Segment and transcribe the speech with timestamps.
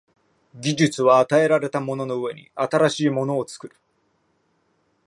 [0.55, 3.75] 技術は与えられたものの上に新しいものを作る。